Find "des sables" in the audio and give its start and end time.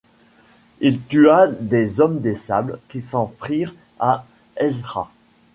2.21-2.79